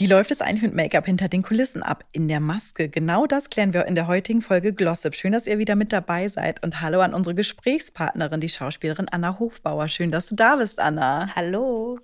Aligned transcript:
Wie 0.00 0.06
läuft 0.06 0.30
es 0.30 0.40
eigentlich 0.40 0.62
mit 0.62 0.74
Make-up 0.74 1.04
hinter 1.04 1.28
den 1.28 1.42
Kulissen 1.42 1.82
ab? 1.82 2.04
In 2.12 2.26
der 2.26 2.40
Maske. 2.40 2.88
Genau 2.88 3.26
das 3.26 3.50
klären 3.50 3.74
wir 3.74 3.84
in 3.84 3.94
der 3.94 4.06
heutigen 4.06 4.40
Folge 4.40 4.72
Glossip. 4.72 5.14
Schön, 5.14 5.32
dass 5.32 5.46
ihr 5.46 5.58
wieder 5.58 5.76
mit 5.76 5.92
dabei 5.92 6.26
seid. 6.28 6.62
Und 6.62 6.80
hallo 6.80 7.00
an 7.00 7.12
unsere 7.12 7.34
Gesprächspartnerin, 7.34 8.40
die 8.40 8.48
Schauspielerin 8.48 9.10
Anna 9.10 9.38
Hofbauer. 9.38 9.88
Schön, 9.88 10.10
dass 10.10 10.26
du 10.26 10.36
da 10.36 10.56
bist, 10.56 10.78
Anna. 10.80 11.28
Hallo. 11.36 11.98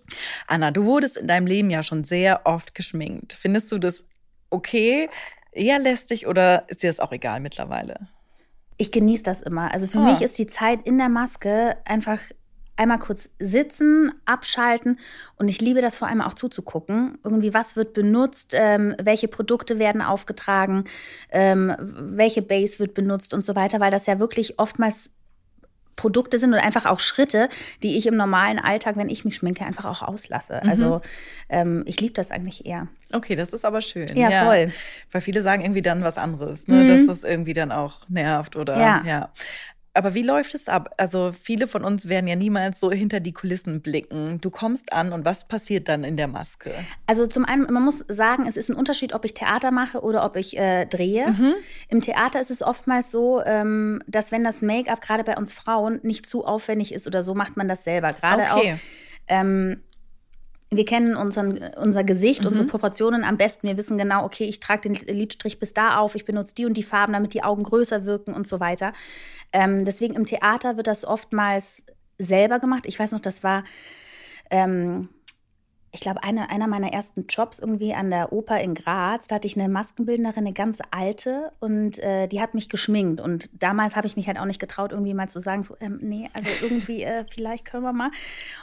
Anna, 0.46 0.72
du 0.72 0.84
wurdest 0.84 1.16
in 1.16 1.26
deinem 1.26 1.46
Leben 1.46 1.70
ja 1.70 1.82
schon 1.82 2.04
sehr 2.04 2.42
oft 2.44 2.74
geschminkt. 2.74 3.32
Findest 3.32 3.72
du 3.72 3.78
das 3.78 4.04
okay, 4.50 5.08
eher 5.52 5.78
lästig 5.78 6.26
oder 6.26 6.64
ist 6.68 6.82
dir 6.82 6.90
das 6.90 7.00
auch 7.00 7.12
egal 7.12 7.40
mittlerweile? 7.40 8.08
Ich 8.76 8.92
genieße 8.92 9.22
das 9.22 9.40
immer. 9.40 9.72
Also 9.72 9.86
für 9.86 10.00
Ah. 10.00 10.10
mich 10.10 10.20
ist 10.20 10.36
die 10.36 10.46
Zeit 10.48 10.86
in 10.86 10.98
der 10.98 11.08
Maske 11.08 11.78
einfach 11.86 12.20
einmal 12.76 12.98
kurz 12.98 13.30
sitzen, 13.38 14.12
abschalten 14.24 14.98
und 15.36 15.48
ich 15.48 15.60
liebe 15.60 15.80
das 15.80 15.96
vor 15.96 16.08
allem 16.08 16.20
auch 16.20 16.34
zuzugucken. 16.34 17.18
Irgendwie, 17.24 17.54
was 17.54 17.76
wird 17.76 17.94
benutzt, 17.94 18.52
ähm, 18.54 18.94
welche 19.02 19.28
Produkte 19.28 19.78
werden 19.78 20.02
aufgetragen, 20.02 20.84
ähm, 21.30 21.74
welche 21.78 22.42
Base 22.42 22.78
wird 22.78 22.94
benutzt 22.94 23.34
und 23.34 23.42
so 23.42 23.56
weiter, 23.56 23.80
weil 23.80 23.90
das 23.90 24.06
ja 24.06 24.18
wirklich 24.18 24.58
oftmals 24.58 25.10
Produkte 25.96 26.38
sind 26.38 26.52
und 26.52 26.60
einfach 26.60 26.86
auch 26.86 27.00
Schritte, 27.00 27.48
die 27.82 27.96
ich 27.96 28.06
im 28.06 28.16
normalen 28.16 28.58
Alltag, 28.58 28.96
wenn 28.96 29.08
ich 29.08 29.24
mich 29.24 29.36
schminke, 29.36 29.64
einfach 29.64 29.86
auch 29.86 30.02
auslasse. 30.02 30.60
Mhm. 30.62 30.68
Also 30.68 31.00
ähm, 31.48 31.82
ich 31.86 32.00
liebe 32.00 32.12
das 32.12 32.30
eigentlich 32.30 32.66
eher. 32.66 32.88
Okay, 33.12 33.34
das 33.34 33.52
ist 33.52 33.64
aber 33.64 33.80
schön. 33.80 34.14
Ja, 34.16 34.44
voll. 34.44 34.72
Weil 35.10 35.20
viele 35.22 35.42
sagen 35.42 35.62
irgendwie 35.62 35.82
dann 35.82 36.04
was 36.04 36.18
anderes, 36.18 36.68
ne? 36.68 36.84
Mhm. 36.84 36.88
dass 36.88 37.06
das 37.06 37.24
irgendwie 37.24 37.54
dann 37.54 37.72
auch 37.72 38.08
nervt 38.08 38.56
oder 38.56 38.78
Ja. 38.78 39.02
ja. 39.06 39.30
Aber 39.96 40.14
wie 40.14 40.22
läuft 40.22 40.54
es 40.54 40.68
ab? 40.68 40.94
Also 40.98 41.32
viele 41.32 41.66
von 41.66 41.84
uns 41.84 42.08
werden 42.08 42.26
ja 42.26 42.36
niemals 42.36 42.80
so 42.80 42.90
hinter 42.90 43.20
die 43.20 43.32
Kulissen 43.32 43.80
blicken. 43.80 44.40
Du 44.40 44.50
kommst 44.50 44.92
an 44.92 45.12
und 45.12 45.24
was 45.24 45.48
passiert 45.48 45.88
dann 45.88 46.04
in 46.04 46.16
der 46.16 46.28
Maske? 46.28 46.72
Also 47.06 47.26
zum 47.26 47.44
einen, 47.44 47.62
man 47.72 47.82
muss 47.82 48.04
sagen, 48.08 48.46
es 48.48 48.56
ist 48.56 48.68
ein 48.68 48.76
Unterschied, 48.76 49.14
ob 49.14 49.24
ich 49.24 49.34
Theater 49.34 49.70
mache 49.70 50.00
oder 50.02 50.24
ob 50.24 50.36
ich 50.36 50.56
äh, 50.56 50.86
drehe. 50.86 51.32
Mhm. 51.32 51.54
Im 51.88 52.00
Theater 52.02 52.40
ist 52.40 52.50
es 52.50 52.62
oftmals 52.62 53.10
so, 53.10 53.42
ähm, 53.44 54.02
dass 54.06 54.32
wenn 54.32 54.44
das 54.44 54.62
Make-up 54.62 55.00
gerade 55.00 55.24
bei 55.24 55.36
uns 55.36 55.52
Frauen 55.52 56.00
nicht 56.02 56.26
zu 56.26 56.44
aufwendig 56.44 56.92
ist 56.92 57.06
oder 57.06 57.22
so, 57.22 57.34
macht 57.34 57.56
man 57.56 57.68
das 57.68 57.84
selber. 57.84 58.12
Gerade 58.12 58.44
Okay. 58.44 58.74
auch, 58.74 58.78
ähm, 59.28 59.82
wir 60.70 60.84
kennen 60.84 61.14
unseren, 61.16 61.60
unser 61.76 62.02
Gesicht, 62.02 62.42
Mhm. 62.42 62.48
unsere 62.48 62.66
Proportionen 62.66 63.22
am 63.24 63.36
besten. 63.36 63.68
Wir 63.68 63.76
wissen 63.76 63.98
genau, 63.98 64.24
okay, 64.24 64.44
ich 64.44 64.58
trage 64.60 64.88
den 64.88 64.94
Lidstrich 64.94 65.58
bis 65.60 65.72
da 65.74 65.98
auf, 65.98 66.14
ich 66.16 66.24
benutze 66.24 66.54
die 66.54 66.64
und 66.66 66.76
die 66.76 66.82
Farben, 66.82 67.12
damit 67.12 67.34
die 67.34 67.44
Augen 67.44 67.62
größer 67.62 68.04
wirken 68.04 68.34
und 68.34 68.46
so 68.48 68.58
weiter. 68.58 68.92
Ähm, 69.52 69.84
deswegen 69.84 70.14
im 70.14 70.26
Theater 70.26 70.76
wird 70.76 70.88
das 70.88 71.04
oftmals 71.04 71.82
selber 72.18 72.58
gemacht. 72.58 72.84
Ich 72.86 72.98
weiß 72.98 73.12
noch, 73.12 73.20
das 73.20 73.44
war, 73.44 73.62
ähm, 74.50 75.08
ich 75.96 76.02
glaube, 76.02 76.22
eine, 76.22 76.50
einer 76.50 76.66
meiner 76.66 76.92
ersten 76.92 77.24
Jobs 77.26 77.58
irgendwie 77.58 77.94
an 77.94 78.10
der 78.10 78.30
Oper 78.30 78.60
in 78.60 78.74
Graz. 78.74 79.26
Da 79.26 79.36
hatte 79.36 79.48
ich 79.48 79.58
eine 79.58 79.68
Maskenbildnerin, 79.70 80.44
eine 80.44 80.52
ganz 80.52 80.78
alte, 80.90 81.50
und 81.58 81.98
äh, 82.00 82.26
die 82.28 82.42
hat 82.42 82.52
mich 82.52 82.68
geschminkt. 82.68 83.18
Und 83.18 83.48
damals 83.54 83.96
habe 83.96 84.06
ich 84.06 84.14
mich 84.14 84.26
halt 84.26 84.38
auch 84.38 84.44
nicht 84.44 84.60
getraut, 84.60 84.92
irgendwie 84.92 85.14
mal 85.14 85.30
zu 85.30 85.40
sagen, 85.40 85.62
so, 85.62 85.74
ähm, 85.80 85.98
nee, 86.02 86.28
also 86.34 86.48
irgendwie, 86.62 87.02
äh, 87.02 87.24
vielleicht 87.30 87.64
können 87.64 87.82
wir 87.82 87.94
mal. 87.94 88.10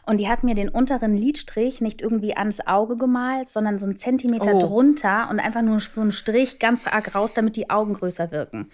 Und 0.06 0.20
die 0.20 0.30
hat 0.30 0.44
mir 0.44 0.54
den 0.54 0.70
unteren 0.70 1.16
Lidstrich 1.16 1.82
nicht 1.82 2.04
irgendwie 2.04 2.38
ans 2.38 2.60
Auge 2.68 2.98
gemalt, 2.98 3.50
sondern 3.50 3.80
so 3.80 3.86
einen 3.86 3.98
Zentimeter 3.98 4.54
Oh. 4.54 4.60
drunter 4.60 5.28
und 5.32 5.40
einfach 5.40 5.64
nur 5.64 5.80
so 5.80 6.02
einen 6.02 6.12
Strich 6.12 6.60
ganz 6.60 6.86
arg 6.86 7.16
raus, 7.16 7.34
damit 7.34 7.56
die 7.56 7.72
Augen 7.72 7.96
größer 7.96 8.30
wirken. 8.32 8.70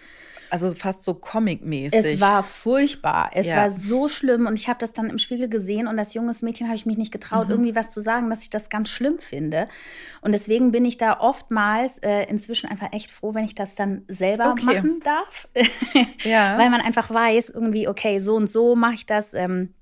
Also 0.50 0.70
fast 0.70 1.02
so 1.04 1.14
comic-mäßig. 1.14 2.14
Es 2.14 2.20
war 2.20 2.42
furchtbar. 2.42 3.30
Es 3.34 3.46
Ja. 3.46 3.56
war 3.56 3.70
so 3.70 4.08
schlimm 4.08 4.46
und 4.46 4.54
ich 4.58 4.68
habe 4.68 4.78
das 4.80 4.92
dann 4.92 5.08
im 5.08 5.18
Spiegel 5.18 5.48
gesehen 5.48 5.86
und 5.86 5.98
als 5.98 6.12
junges 6.14 6.42
Mädchen 6.42 6.66
habe 6.66 6.76
ich 6.76 6.86
mich 6.86 6.96
nicht 6.98 7.12
getraut, 7.12 7.46
Mhm. 7.46 7.52
irgendwie 7.52 7.74
was 7.76 7.92
zu 7.92 8.00
sagen, 8.00 8.28
dass 8.30 8.42
ich 8.42 8.50
das 8.50 8.68
ganz 8.68 8.88
schlimm 8.88 9.18
finde. 9.20 9.68
Und 10.20 10.32
deswegen 10.32 10.72
bin 10.72 10.84
ich 10.84 10.96
da 10.98 11.20
oftmals 11.20 11.98
äh, 11.98 12.24
inzwischen 12.24 12.68
einfach 12.68 12.92
echt 12.92 13.10
froh, 13.10 13.34
wenn 13.34 13.44
ich 13.44 13.54
das 13.54 13.74
dann 13.74 14.02
selber 14.08 14.50
Okay. 14.52 14.64
machen 14.64 15.00
darf. 15.04 15.48
Ja. 16.24 16.58
Weil 16.58 16.70
man 16.70 16.80
einfach 16.80 17.10
weiß, 17.10 17.50
irgendwie, 17.50 17.88
okay, 17.88 18.18
so 18.20 18.34
und 18.36 18.46
so 18.46 18.74
mache 18.76 18.94
ich 18.94 19.06
das. 19.06 19.32
Ähm, 19.34 19.72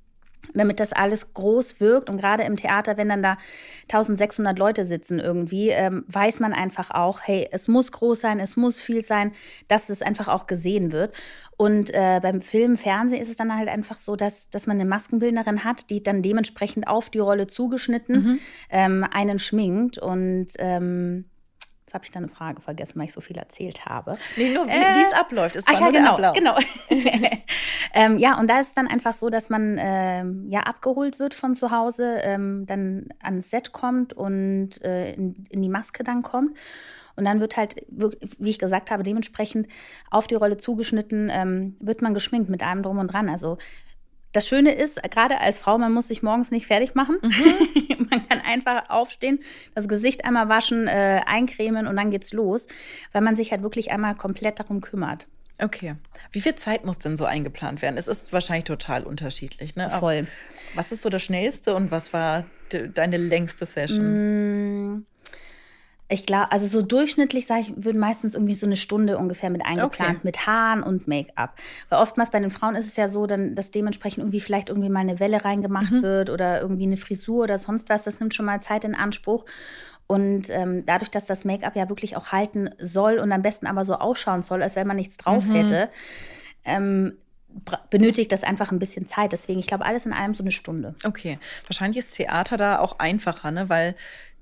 damit 0.55 0.81
das 0.81 0.93
alles 0.93 1.35
groß 1.35 1.81
wirkt. 1.81 2.09
Und 2.09 2.19
gerade 2.19 2.45
im 2.45 2.57
Theater, 2.57 2.97
wenn 2.97 3.09
dann 3.09 3.23
da 3.23 3.39
1600 3.85 4.59
Leute 4.59 4.85
sitzen 4.85 5.19
irgendwie, 5.19 5.71
ähm, 5.71 6.05
weiß 6.09 6.41
man 6.41 6.53
einfach 6.53 6.91
auch, 6.91 7.21
hey, 7.23 7.49
es 7.53 7.69
muss 7.69 7.93
groß 7.93 8.21
sein, 8.21 8.41
es 8.41 8.57
muss 8.57 8.81
viel 8.81 9.03
sein, 9.03 9.33
dass 9.69 9.91
es 9.91 10.03
einfach 10.03 10.29
auch 10.29 10.47
gesehen 10.47 10.93
wird. 10.93 11.15
Und 11.57 11.93
äh, 11.93 12.21
beim 12.23 12.41
Film, 12.41 12.77
Fernsehen 12.77 13.21
ist 13.21 13.31
es 13.31 13.37
dann 13.37 13.55
halt 13.57 13.69
einfach 13.69 13.99
so, 13.99 14.15
dass, 14.15 14.49
dass 14.49 14.67
man 14.67 14.77
eine 14.79 14.89
Maskenbildnerin 14.89 15.65
hat, 15.65 15.91
die 15.91 16.03
dann 16.03 16.23
dementsprechend 16.23 16.87
auf 16.87 17.11
die 17.11 17.19
Rolle 17.19 17.49
zugeschnitten 17.49 18.25
Mhm. 18.25 18.39
ähm, 18.71 19.05
einen 19.11 19.39
schminkt. 19.39 19.99
Und 19.99 20.49
ähm, 20.59 21.25
jetzt 21.89 21.95
habe 21.95 22.05
ich 22.05 22.11
da 22.11 22.19
eine 22.19 22.29
Frage 22.29 22.61
vergessen, 22.61 22.99
weil 22.99 23.07
ich 23.07 23.13
so 23.15 23.21
viel 23.23 23.37
erzählt 23.39 23.87
habe. 23.87 24.19
Nee, 24.37 24.53
nur 24.53 24.67
wie 24.67 24.71
Äh, 24.71 25.07
es 25.07 25.13
abläuft. 25.15 25.57
Es 25.57 25.65
Ach 25.67 25.73
war 25.81 25.93
ja, 25.93 26.01
nur 26.03 26.21
der 26.21 26.35
genau, 26.35 26.57
Ablauf. 26.59 26.67
genau. 26.91 26.91
ähm, 27.95 28.19
ja, 28.19 28.39
und 28.39 28.49
da 28.49 28.61
ist 28.61 28.69
es 28.69 28.73
dann 28.75 28.89
einfach 28.89 29.15
so, 29.15 29.31
dass 29.31 29.49
man 29.49 29.79
ähm, 29.81 30.47
ja 30.51 30.61
abgeholt 30.61 31.19
wird 31.19 31.33
von 31.33 31.55
zu 31.57 31.71
Hause, 31.71 32.19
ähm, 32.23 32.67
dann 32.67 33.09
ans 33.23 33.49
Set 33.51 33.73
kommt 33.73 34.13
und 34.13 34.83
äh, 34.85 35.15
in, 35.15 35.47
in 35.49 35.63
die 35.63 35.71
Maske 35.71 36.05
dann 36.05 36.23
kommt. 36.23 36.57
Und 37.17 37.25
dann 37.25 37.41
wird 37.41 37.57
halt, 37.57 37.75
wie 37.89 38.51
ich 38.51 38.59
gesagt 38.61 38.91
habe, 38.93 39.03
dementsprechend 39.03 39.67
auf 40.11 40.27
die 40.29 40.37
Rolle 40.37 40.57
zugeschnitten, 40.57 41.31
ähm, 41.33 41.77
wird 41.81 42.01
man 42.03 42.15
geschminkt 42.15 42.49
mit 42.51 42.63
allem 42.63 42.83
drum 42.83 42.99
und 42.99 43.09
dran. 43.09 43.29
Also 43.29 43.59
das 44.33 44.47
Schöne 44.47 44.75
ist, 44.75 45.03
gerade 45.11 45.41
als 45.41 45.59
Frau, 45.59 45.79
man 45.79 45.93
muss 45.93 46.09
sich 46.09 46.23
morgens 46.23 46.51
nicht 46.51 46.67
fertig 46.67 46.95
machen. 46.95 47.17
man 47.23 47.33
kann 48.29 48.41
einfach 48.41 48.91
aufstehen, 48.91 49.41
das 49.75 49.89
Gesicht 49.89 50.25
einmal 50.25 50.49
waschen, 50.49 50.87
äh, 50.87 51.21
eincremen 51.27 51.87
und 51.87 51.97
dann 51.97 52.11
geht's 52.11 52.33
los, 52.33 52.67
weil 53.13 53.23
man 53.23 53.37
sich 53.37 53.51
halt 53.51 53.63
wirklich 53.63 53.91
einmal 53.91 54.15
komplett 54.15 54.59
darum 54.61 54.81
kümmert. 54.81 55.27
Okay. 55.61 55.97
Wie 56.31 56.41
viel 56.41 56.55
Zeit 56.55 56.85
muss 56.85 56.99
denn 56.99 57.17
so 57.17 57.25
eingeplant 57.25 57.83
werden? 57.83 57.97
Es 57.97 58.07
ist 58.07 58.33
wahrscheinlich 58.33 58.65
total 58.65 59.03
unterschiedlich. 59.03 59.75
Ne? 59.75 59.87
Aber 59.87 59.99
Voll. 59.99 60.27
Was 60.75 60.93
ist 60.93 61.03
so 61.03 61.09
das 61.09 61.23
Schnellste 61.23 61.75
und 61.75 61.91
was 61.91 62.13
war 62.13 62.45
de 62.73 62.89
deine 62.89 63.17
längste 63.17 63.67
Session? 63.67 64.78
Mm, 64.78 64.78
Ich 66.11 66.25
glaube, 66.25 66.53
also 66.53 66.67
so 66.67 66.81
durchschnittlich, 66.81 67.47
sage 67.47 67.61
ich, 67.63 67.73
wird 67.77 67.95
meistens 67.97 68.35
irgendwie 68.35 68.55
so 68.55 68.65
eine 68.65 68.77
Stunde 68.77 69.19
ungefähr 69.19 69.51
mit 69.51 69.65
eingeplant, 69.67 70.11
Okay. 70.17 70.21
mit 70.23 70.47
Haaren 70.47 70.83
und 70.83 71.07
Make-up. 71.07 71.55
Weil 71.91 72.01
oftmals 72.01 72.31
bei 72.31 72.41
den 72.41 72.51
Frauen 72.51 72.77
ist 72.77 72.87
es 72.87 72.97
ja 72.97 73.09
so, 73.09 73.27
dann, 73.27 73.55
dass 73.55 73.71
dementsprechend 73.71 74.19
irgendwie 74.19 74.41
vielleicht 74.41 74.71
irgendwie 74.71 74.89
mal 74.89 75.01
eine 75.01 75.21
Welle 75.21 75.45
reingemacht 75.45 75.93
Mhm. 75.93 76.03
wird 76.03 76.31
oder 76.31 76.63
irgendwie 76.63 76.85
eine 76.85 76.97
Frisur 76.97 77.45
oder 77.45 77.59
sonst 77.59 77.91
was. 77.91 78.05
Das 78.05 78.21
nimmt 78.21 78.35
schon 78.35 78.47
mal 78.47 78.63
Zeit 78.63 78.85
in 78.85 78.95
Anspruch. 78.95 79.45
Und 80.07 80.49
ähm, 80.49 80.87
dadurch, 80.87 81.11
dass 81.11 81.27
das 81.27 81.45
Make-up 81.45 81.77
ja 81.77 81.91
wirklich 81.91 82.17
auch 82.17 82.33
halten 82.33 82.71
soll 82.79 83.19
und 83.19 83.31
am 83.31 83.43
besten 83.43 83.67
aber 83.67 83.85
so 83.85 83.95
ausschauen 83.97 84.41
soll, 84.41 84.63
als 84.63 84.77
wenn 84.77 84.87
man 84.87 84.97
nichts 84.97 85.19
drauf 85.19 85.45
Mhm. 85.45 85.53
hätte, 85.53 85.89
ähm, 86.65 87.19
benötigt 87.91 88.31
das 88.33 88.43
einfach 88.45 88.73
ein 88.73 88.79
bisschen 88.79 89.07
Zeit. 89.07 89.33
Deswegen, 89.33 89.59
ich 89.59 89.67
glaube, 89.67 89.85
alles 89.85 90.07
in 90.07 90.13
allem 90.13 90.35
so 90.35 90.43
eine 90.43 90.53
Stunde. 90.53 90.95
Okay. 91.05 91.39
Wahrscheinlich 91.67 91.99
ist 91.99 92.15
Theater 92.15 92.57
da 92.57 92.79
auch 92.79 92.99
einfacher, 92.99 93.51
ne? 93.51 93.69
weil 93.69 93.95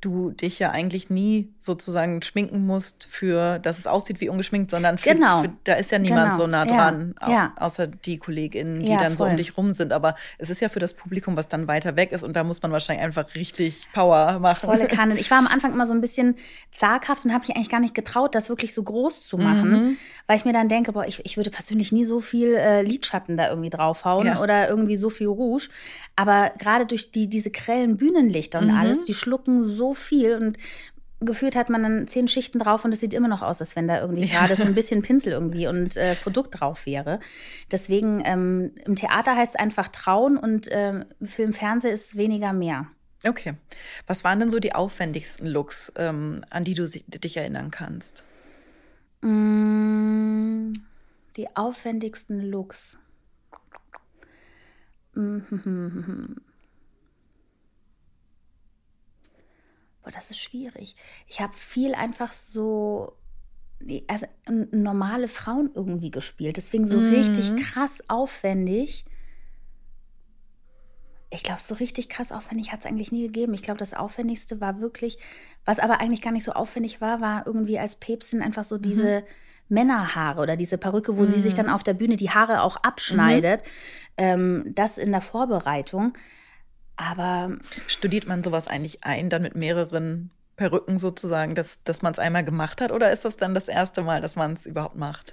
du 0.03 0.31
dich 0.31 0.59
ja 0.59 0.71
eigentlich 0.71 1.11
nie 1.11 1.49
sozusagen 1.59 2.21
schminken 2.23 2.67
musst 2.67 3.07
für, 3.11 3.59
dass 3.59 3.79
es 3.79 3.87
aussieht 3.87 4.21
wie 4.21 4.29
ungeschminkt, 4.29 4.71
sondern 4.71 4.99
für, 4.99 5.15
Genau. 5.15 5.43
für, 5.43 5.53
da 5.65 5.73
ist 5.75 5.91
ja 5.91 5.99
niemand 5.99 6.33
Genau. 6.33 6.37
so 6.37 6.47
nah 6.47 6.67
Ja. 6.67 6.77
dran, 6.77 7.15
au- 7.19 7.31
Ja. 7.31 7.53
außer 7.57 7.87
die 7.87 8.19
KollegInnen, 8.19 8.81
die 8.81 8.91
Ja, 8.93 8.99
dann 8.99 9.17
so 9.17 9.25
um 9.25 9.31
voll. 9.31 9.37
dich 9.37 9.57
rum 9.57 9.73
sind. 9.73 9.93
Aber 9.93 10.15
es 10.39 10.51
ist 10.51 10.61
ja 10.61 10.69
für 10.69 10.79
das 10.81 10.95
Publikum, 10.95 11.37
was 11.37 11.49
dann 11.49 11.67
weiter 11.67 11.97
weg 11.97 12.13
ist 12.13 12.23
und 12.23 12.37
da 12.37 12.45
muss 12.45 12.63
man 12.63 12.73
wahrscheinlich 12.73 13.05
einfach 13.05 13.35
richtig 13.35 13.89
Power 13.95 14.39
machen. 14.39 14.67
Volle 14.69 14.87
Kanne. 14.87 15.15
Ich 15.19 15.31
war 15.31 15.39
am 15.39 15.47
Anfang 15.47 15.73
immer 15.73 15.87
so 15.87 15.95
ein 15.95 16.01
bisschen 16.03 16.37
zaghaft 16.73 17.25
und 17.25 17.33
habe 17.33 17.47
mich 17.47 17.57
eigentlich 17.57 17.71
gar 17.71 17.81
nicht 17.81 17.95
getraut, 17.95 18.35
das 18.35 18.49
wirklich 18.49 18.75
so 18.75 18.83
groß 18.83 19.27
zu 19.27 19.39
machen, 19.39 19.71
Mhm. 19.71 19.97
weil 20.27 20.37
ich 20.37 20.45
mir 20.45 20.53
dann 20.53 20.69
denke, 20.69 20.93
boah, 20.93 21.07
ich, 21.07 21.25
ich 21.25 21.37
würde 21.37 21.51
persönlich 21.51 21.91
nie 21.91 22.05
so 22.05 22.21
viel 22.21 22.55
äh, 22.55 22.83
Lidschatten 22.83 23.37
da 23.37 23.49
irgendwie 23.49 23.71
draufhauen 23.71 24.27
Ja. 24.27 24.41
oder 24.43 24.69
irgendwie 24.69 24.97
so 24.97 25.11
viel 25.11 25.29
Rouge. 25.29 25.69
Aber 26.17 26.53
gerade 26.59 26.87
durch 26.87 27.11
die, 27.11 27.29
diese 27.29 27.51
grellen 27.51 27.97
Bühnenlichter 27.97 28.59
und 28.61 28.69
Mhm. 28.69 28.77
alles, 28.77 29.05
die 29.05 29.15
schlucken 29.15 29.65
so 29.65 29.86
viel 29.95 30.35
und 30.37 30.59
gefühlt 31.21 31.57
hat 31.57 31.71
man 31.71 31.83
dann 31.83 32.09
zehn 32.09 32.29
Schichten 32.29 32.59
drauf 32.59 32.85
und 32.85 32.93
es 32.93 33.01
sieht 33.01 33.15
immer 33.15 33.29
noch 33.29 33.43
aus, 33.43 33.61
als 33.61 33.75
wenn 33.75 33.89
da 33.89 34.01
irgendwie 34.01 34.27
gerade 34.29 34.55
so 34.55 34.65
ein 34.65 34.75
bisschen 34.75 35.03
Pinsel 35.07 35.33
irgendwie 35.33 35.67
und 35.67 35.97
äh, 35.97 36.15
Produkt 36.15 36.61
drauf 36.61 36.85
wäre. 36.85 37.21
Deswegen 37.71 38.23
ähm, 38.25 38.73
im 38.85 38.97
Theater 38.97 39.35
heißt 39.35 39.55
es 39.55 39.61
einfach 39.61 39.89
trauen 39.89 40.37
und 40.37 40.69
ähm, 40.71 41.07
Film, 41.25 41.53
Fernsehen 41.55 41.95
ist 41.95 42.17
weniger 42.17 42.53
mehr. 42.53 42.89
Okay. 43.25 43.55
Was 44.07 44.25
waren 44.25 44.39
denn 44.41 44.51
so 44.51 44.59
die 44.61 44.75
aufwendigsten 44.75 45.47
Looks, 45.47 45.91
ähm, 45.97 46.45
an 46.51 46.65
die 46.65 46.75
du 46.75 46.87
dich 46.87 47.37
erinnern 47.37 47.71
kannst? 47.71 48.23
Mm, 49.23 50.73
Die 51.37 51.57
aufwendigsten 51.57 52.41
Looks. 52.51 52.99
Mhm. 55.15 56.37
Boah, 60.07 60.13
das 60.13 60.31
ist 60.31 60.39
schwierig. 60.39 60.95
Ich 61.27 61.41
habe 61.41 61.53
viel 61.55 61.95
einfach 61.95 62.33
so 62.33 63.17
also 64.07 64.27
normale 64.49 65.29
Frauen 65.29 65.71
irgendwie 65.75 66.11
gespielt. 66.11 66.57
Deswegen 66.57 66.87
so 66.87 66.99
mhm. 66.99 67.13
richtig 67.13 67.57
krass 67.57 68.03
aufwendig. 68.09 69.05
Ich 71.29 71.43
glaube, 71.43 71.61
so 71.61 71.75
richtig 71.75 72.09
krass 72.09 72.33
aufwendig 72.33 72.73
hat 72.73 72.81
es 72.81 72.87
eigentlich 72.87 73.13
nie 73.13 73.23
gegeben. 73.23 73.53
Ich 73.53 73.63
glaube, 73.63 73.79
das 73.79 73.93
Aufwendigste 73.95 74.61
war 74.61 74.81
wirklich, 74.81 75.19
was 75.65 75.79
aber 75.79 76.01
eigentlich 76.01 76.23
gar 76.23 76.33
nicht 76.33 76.45
so 76.45 76.53
aufwendig 76.53 77.01
war, 77.01 77.21
war 77.21 77.47
irgendwie 77.47 77.79
als 77.79 77.97
Päpstin 77.97 78.43
einfach 78.43 78.65
so 78.65 78.79
diese 78.79 79.21
mhm. 79.21 79.27
Männerhaare 79.69 80.41
oder 80.41 80.57
diese 80.57 80.79
Perücke, 80.79 81.17
wo 81.17 81.23
mhm. 81.23 81.27
sie 81.27 81.41
sich 81.41 81.53
dann 81.53 81.67
mhm. 81.67 81.73
auf 81.73 81.83
der 81.83 81.95
Bühne 81.95 82.17
die 82.17 82.31
Haare 82.31 82.63
auch 82.63 82.77
abschneidet. 82.77 83.61
Mhm. 83.63 83.67
Ähm, 84.19 84.65
das 84.69 84.99
in 84.99 85.11
der 85.11 85.21
Vorbereitung. 85.21 86.15
Aber. 86.97 87.57
Studiert 87.87 88.27
man 88.27 88.43
sowas 88.43 88.69
eigentlich 88.69 89.05
ein, 89.05 89.29
dann 89.29 89.43
mit 89.43 89.55
mehreren 89.55 90.31
Perücken 90.57 90.99
sozusagen, 90.99 91.55
dass, 91.55 91.83
dass 91.85 92.03
man 92.03 92.13
es 92.13 92.19
einmal 92.19 92.45
gemacht 92.45 92.81
hat? 92.81 92.91
Oder 92.93 93.13
ist 93.13 93.25
das 93.25 93.37
dann 93.37 93.55
das 93.55 93.69
erste 93.69 94.03
Mal, 94.03 94.21
dass 94.21 94.37
man 94.37 94.55
es 94.55 94.67
überhaupt 94.67 94.97
macht? 94.97 95.33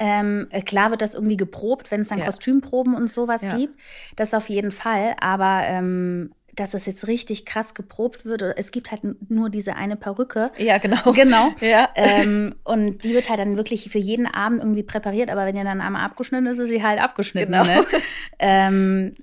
Ähm, 0.00 0.46
äh, 0.50 0.62
klar 0.62 0.90
wird 0.90 1.02
das 1.02 1.14
irgendwie 1.14 1.36
geprobt, 1.36 1.90
wenn 1.90 2.00
es 2.00 2.08
dann 2.08 2.18
ja. 2.18 2.24
Kostümproben 2.26 2.94
und 2.94 3.10
sowas 3.10 3.42
ja. 3.42 3.56
gibt. 3.56 3.78
Das 4.16 4.32
auf 4.32 4.48
jeden 4.48 4.70
Fall. 4.70 5.16
Aber 5.20 5.62
ähm, 5.64 6.32
dass 6.58 6.74
es 6.74 6.86
jetzt 6.86 7.06
richtig 7.06 7.44
krass 7.44 7.74
geprobt 7.74 8.24
wird. 8.24 8.42
Es 8.42 8.70
gibt 8.70 8.90
halt 8.90 9.02
nur 9.30 9.48
diese 9.48 9.76
eine 9.76 9.96
Perücke. 9.96 10.50
Ja, 10.58 10.78
genau. 10.78 11.12
Genau. 11.12 11.50
Ja. 11.60 11.88
Ähm, 11.94 12.54
und 12.64 13.04
die 13.04 13.14
wird 13.14 13.28
halt 13.28 13.38
dann 13.38 13.56
wirklich 13.56 13.90
für 13.90 13.98
jeden 13.98 14.26
Abend 14.26 14.60
irgendwie 14.60 14.82
präpariert. 14.82 15.30
Aber 15.30 15.46
wenn 15.46 15.56
ja 15.56 15.64
dann 15.64 15.80
einmal 15.80 16.04
abgeschnitten 16.04 16.46
ist, 16.46 16.58
ist 16.58 16.68
sie 16.68 16.82
halt 16.82 17.00
abgeschnitten. 17.00 17.52
Genau. 17.52 17.64
Ne? 17.64 17.84
ähm, 18.38 19.14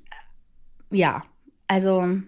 ja, 0.92 1.24
also 1.68 2.22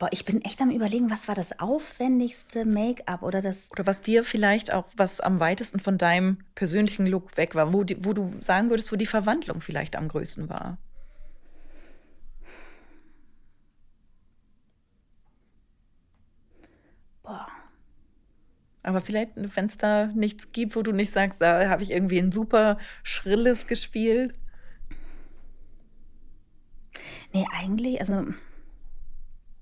Boah, 0.00 0.08
ich 0.12 0.24
bin 0.24 0.40
echt 0.40 0.62
am 0.62 0.70
überlegen, 0.70 1.10
was 1.10 1.28
war 1.28 1.34
das 1.34 1.60
aufwendigste 1.60 2.64
Make-up 2.64 3.22
oder 3.22 3.42
das. 3.42 3.70
Oder 3.70 3.86
was 3.86 4.00
dir 4.00 4.24
vielleicht 4.24 4.72
auch, 4.72 4.86
was 4.96 5.20
am 5.20 5.40
weitesten 5.40 5.78
von 5.78 5.98
deinem 5.98 6.38
persönlichen 6.54 7.06
Look 7.06 7.36
weg 7.36 7.54
war, 7.54 7.70
wo, 7.74 7.84
die, 7.84 8.02
wo 8.02 8.14
du 8.14 8.32
sagen 8.40 8.70
würdest, 8.70 8.90
wo 8.90 8.96
die 8.96 9.04
Verwandlung 9.04 9.60
vielleicht 9.60 9.96
am 9.96 10.08
größten 10.08 10.48
war. 10.48 10.78
Boah. 17.22 17.48
Aber 18.82 19.02
vielleicht, 19.02 19.32
wenn 19.36 19.66
es 19.66 19.76
da 19.76 20.06
nichts 20.06 20.50
gibt, 20.52 20.76
wo 20.76 20.82
du 20.82 20.92
nicht 20.92 21.12
sagst, 21.12 21.42
da 21.42 21.68
habe 21.68 21.82
ich 21.82 21.90
irgendwie 21.90 22.18
ein 22.18 22.32
super 22.32 22.78
schrilles 23.02 23.66
gespielt. 23.66 24.34
Nee, 27.32 27.46
eigentlich, 27.52 28.00
also 28.00 28.26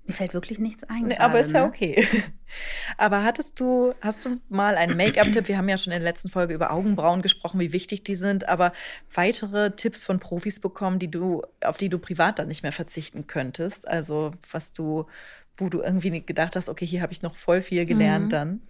mir 0.09 0.15
fällt 0.15 0.33
wirklich 0.33 0.57
nichts 0.57 0.83
ein. 0.85 1.03
Nee, 1.03 1.17
aber 1.17 1.39
ist 1.39 1.53
ne? 1.53 1.59
ja 1.59 1.65
okay. 1.65 2.03
Aber 2.97 3.23
hattest 3.23 3.59
du, 3.59 3.93
hast 4.01 4.25
du 4.25 4.39
mal 4.49 4.75
einen 4.75 4.97
Make-up-Tipp? 4.97 5.47
Wir 5.47 5.55
haben 5.55 5.69
ja 5.69 5.77
schon 5.77 5.93
in 5.93 5.99
der 5.99 6.09
letzten 6.09 6.29
Folge 6.29 6.55
über 6.55 6.71
Augenbrauen 6.71 7.21
gesprochen, 7.21 7.59
wie 7.59 7.73
wichtig 7.73 8.03
die 8.03 8.15
sind, 8.15 8.49
aber 8.49 8.73
weitere 9.13 9.69
Tipps 9.69 10.03
von 10.03 10.19
Profis 10.19 10.59
bekommen, 10.59 10.97
die 10.97 11.11
du, 11.11 11.43
auf 11.63 11.77
die 11.77 11.89
du 11.89 11.99
privat 11.99 12.39
dann 12.39 12.47
nicht 12.47 12.63
mehr 12.63 12.71
verzichten 12.71 13.27
könntest? 13.27 13.87
Also, 13.87 14.31
was 14.51 14.73
du, 14.73 15.05
wo 15.57 15.69
du 15.69 15.81
irgendwie 15.81 16.21
gedacht 16.21 16.55
hast, 16.55 16.69
okay, 16.69 16.87
hier 16.87 17.03
habe 17.03 17.13
ich 17.13 17.21
noch 17.21 17.35
voll 17.35 17.61
viel 17.61 17.85
gelernt 17.85 18.25
mhm. 18.25 18.29
dann. 18.29 18.61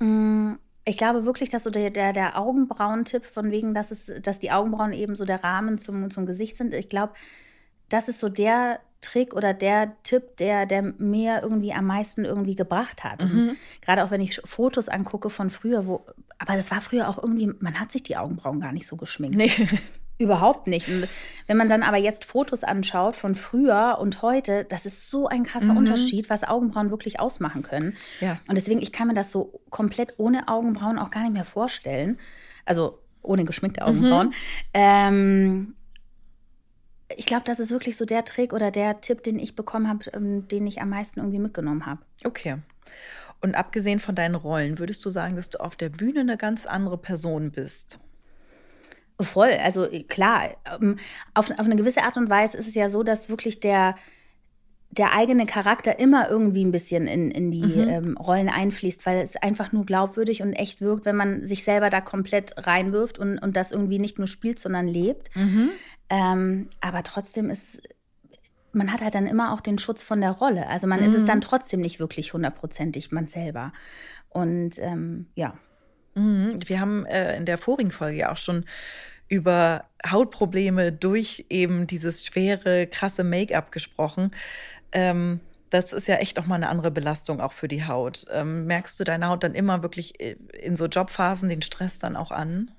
Mm, 0.00 0.58
ich 0.84 0.98
glaube 0.98 1.24
wirklich, 1.24 1.48
dass 1.48 1.64
so 1.64 1.70
der, 1.70 1.88
der, 1.88 2.12
der 2.12 2.38
Augenbrauen-Tipp, 2.38 3.24
von 3.24 3.50
wegen, 3.50 3.72
dass, 3.72 3.90
es, 3.90 4.12
dass 4.20 4.38
die 4.38 4.50
Augenbrauen 4.50 4.92
eben 4.92 5.16
so 5.16 5.24
der 5.24 5.42
Rahmen 5.42 5.78
zum, 5.78 6.10
zum 6.10 6.26
Gesicht 6.26 6.58
sind, 6.58 6.74
ich 6.74 6.90
glaube, 6.90 7.14
das 7.90 8.08
ist 8.08 8.18
so 8.18 8.28
der 8.28 8.80
Trick 9.00 9.34
oder 9.34 9.54
der 9.54 9.92
Tipp, 10.02 10.36
der, 10.36 10.66
der 10.66 10.82
mir 10.82 11.40
irgendwie 11.42 11.72
am 11.72 11.86
meisten 11.86 12.24
irgendwie 12.24 12.54
gebracht 12.54 13.02
hat. 13.02 13.24
Mhm. 13.24 13.56
Gerade 13.80 14.04
auch 14.04 14.10
wenn 14.10 14.20
ich 14.20 14.40
Fotos 14.44 14.88
angucke 14.88 15.30
von 15.30 15.50
früher, 15.50 15.86
wo, 15.86 16.04
aber 16.38 16.54
das 16.56 16.70
war 16.70 16.80
früher 16.80 17.08
auch 17.08 17.22
irgendwie, 17.22 17.50
man 17.60 17.80
hat 17.80 17.92
sich 17.92 18.02
die 18.02 18.16
Augenbrauen 18.16 18.60
gar 18.60 18.72
nicht 18.72 18.86
so 18.86 18.96
geschminkt. 18.96 19.36
Nee. 19.36 19.50
Überhaupt 20.18 20.66
nicht. 20.66 20.86
Und 20.88 21.08
wenn 21.46 21.56
man 21.56 21.70
dann 21.70 21.82
aber 21.82 21.96
jetzt 21.96 22.26
Fotos 22.26 22.62
anschaut 22.62 23.16
von 23.16 23.34
früher 23.34 23.96
und 23.98 24.20
heute, 24.20 24.66
das 24.66 24.84
ist 24.84 25.10
so 25.10 25.28
ein 25.28 25.44
krasser 25.44 25.72
mhm. 25.72 25.78
Unterschied, 25.78 26.28
was 26.28 26.44
Augenbrauen 26.44 26.90
wirklich 26.90 27.18
ausmachen 27.18 27.62
können. 27.62 27.96
Ja. 28.20 28.38
Und 28.46 28.56
deswegen, 28.56 28.82
ich 28.82 28.92
kann 28.92 29.08
mir 29.08 29.14
das 29.14 29.30
so 29.30 29.62
komplett 29.70 30.12
ohne 30.18 30.48
Augenbrauen 30.48 30.98
auch 30.98 31.10
gar 31.10 31.22
nicht 31.22 31.32
mehr 31.32 31.46
vorstellen. 31.46 32.18
Also 32.66 32.98
ohne 33.22 33.46
geschminkte 33.46 33.82
Augenbrauen. 33.82 34.28
Mhm. 34.28 34.34
Ähm, 34.74 35.74
ich 37.16 37.26
glaube, 37.26 37.44
das 37.44 37.60
ist 37.60 37.70
wirklich 37.70 37.96
so 37.96 38.04
der 38.04 38.24
Trick 38.24 38.52
oder 38.52 38.70
der 38.70 39.00
Tipp, 39.00 39.22
den 39.22 39.38
ich 39.38 39.54
bekommen 39.56 39.88
habe, 39.88 40.04
ähm, 40.12 40.46
den 40.48 40.66
ich 40.66 40.80
am 40.80 40.90
meisten 40.90 41.20
irgendwie 41.20 41.38
mitgenommen 41.38 41.86
habe. 41.86 42.02
Okay. 42.24 42.58
Und 43.40 43.54
abgesehen 43.54 44.00
von 44.00 44.14
deinen 44.14 44.34
Rollen, 44.34 44.78
würdest 44.78 45.04
du 45.04 45.10
sagen, 45.10 45.36
dass 45.36 45.48
du 45.48 45.60
auf 45.60 45.76
der 45.76 45.88
Bühne 45.88 46.20
eine 46.20 46.36
ganz 46.36 46.66
andere 46.66 46.98
Person 46.98 47.50
bist? 47.50 47.98
Voll, 49.18 49.52
also 49.52 49.88
klar, 50.08 50.56
ähm, 50.80 50.96
auf, 51.34 51.50
auf 51.50 51.66
eine 51.66 51.76
gewisse 51.76 52.02
Art 52.02 52.16
und 52.16 52.30
Weise 52.30 52.56
ist 52.56 52.68
es 52.68 52.74
ja 52.74 52.88
so, 52.88 53.02
dass 53.02 53.28
wirklich 53.28 53.60
der, 53.60 53.96
der 54.90 55.12
eigene 55.14 55.46
Charakter 55.46 56.00
immer 56.00 56.28
irgendwie 56.28 56.64
ein 56.64 56.72
bisschen 56.72 57.06
in, 57.06 57.30
in 57.30 57.50
die 57.50 57.62
mhm. 57.62 57.88
ähm, 57.88 58.16
Rollen 58.16 58.48
einfließt, 58.48 59.06
weil 59.06 59.20
es 59.20 59.36
einfach 59.36 59.72
nur 59.72 59.86
glaubwürdig 59.86 60.42
und 60.42 60.52
echt 60.52 60.80
wirkt, 60.80 61.04
wenn 61.04 61.16
man 61.16 61.46
sich 61.46 61.62
selber 61.62 61.90
da 61.90 62.00
komplett 62.00 62.54
reinwirft 62.56 63.18
und, 63.18 63.38
und 63.38 63.56
das 63.56 63.70
irgendwie 63.70 64.00
nicht 64.00 64.18
nur 64.18 64.26
spielt, 64.26 64.58
sondern 64.58 64.88
lebt. 64.88 65.34
Mhm. 65.36 65.70
Ähm, 66.08 66.68
aber 66.80 67.04
trotzdem 67.04 67.50
ist, 67.50 67.80
man 68.72 68.92
hat 68.92 69.00
halt 69.00 69.14
dann 69.14 69.26
immer 69.26 69.52
auch 69.52 69.60
den 69.60 69.78
Schutz 69.78 70.02
von 70.02 70.20
der 70.20 70.32
Rolle. 70.32 70.66
Also 70.66 70.88
man 70.88 71.00
mhm. 71.00 71.06
ist 71.06 71.14
es 71.14 71.22
mhm. 71.22 71.26
dann 71.26 71.40
trotzdem 71.40 71.80
nicht 71.80 72.00
wirklich 72.00 72.32
hundertprozentig 72.32 73.12
man 73.12 73.28
selber. 73.28 73.72
Und 74.28 74.78
ähm, 74.80 75.26
ja. 75.36 75.54
Mhm. 76.16 76.58
Wir 76.66 76.80
haben 76.80 77.06
äh, 77.06 77.36
in 77.36 77.46
der 77.46 77.58
vorigen 77.58 77.92
Folge 77.92 78.18
ja 78.18 78.32
auch 78.32 78.36
schon 78.36 78.64
über 79.28 79.84
Hautprobleme 80.04 80.92
durch 80.92 81.46
eben 81.48 81.86
dieses 81.86 82.26
schwere, 82.26 82.88
krasse 82.88 83.22
Make-up 83.22 83.70
gesprochen. 83.70 84.32
Ähm, 84.92 85.40
das 85.70 85.92
ist 85.92 86.08
ja 86.08 86.16
echt 86.16 86.38
auch 86.38 86.46
mal 86.46 86.56
eine 86.56 86.68
andere 86.68 86.90
Belastung 86.90 87.40
auch 87.40 87.52
für 87.52 87.68
die 87.68 87.86
Haut. 87.86 88.24
Ähm, 88.32 88.66
merkst 88.66 88.98
du 88.98 89.04
deine 89.04 89.28
Haut 89.28 89.44
dann 89.44 89.54
immer 89.54 89.82
wirklich 89.82 90.20
äh, 90.20 90.36
in 90.60 90.76
so 90.76 90.86
Jobphasen 90.86 91.48
den 91.48 91.62
Stress 91.62 91.98
dann 91.98 92.16
auch 92.16 92.32
an? 92.32 92.72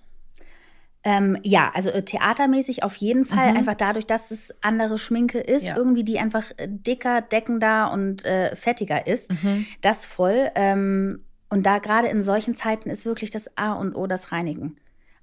Ähm, 1.03 1.37
ja, 1.41 1.71
also 1.73 1.89
äh, 1.89 2.03
theatermäßig 2.03 2.83
auf 2.83 2.95
jeden 2.95 3.25
Fall. 3.25 3.51
Mhm. 3.51 3.57
Einfach 3.57 3.73
dadurch, 3.73 4.05
dass 4.05 4.29
es 4.29 4.53
andere 4.61 4.99
Schminke 4.99 5.39
ist, 5.39 5.65
ja. 5.65 5.75
irgendwie, 5.75 6.03
die 6.03 6.19
einfach 6.19 6.51
äh, 6.57 6.67
dicker, 6.67 7.21
deckender 7.21 7.91
und 7.91 8.23
äh, 8.25 8.55
fettiger 8.55 9.07
ist. 9.07 9.31
Mhm. 9.31 9.65
Das 9.81 10.05
voll. 10.05 10.51
Ähm, 10.53 11.24
und 11.50 11.65
da 11.65 11.79
gerade 11.79 12.07
in 12.07 12.24
solchen 12.24 12.55
Zeiten 12.55 12.89
ist 12.89 13.05
wirklich 13.05 13.31
das 13.31 13.57
A 13.57 13.74
und 13.74 13.95
O 13.95 14.05
das 14.05 14.31
Reinigen. 14.31 14.77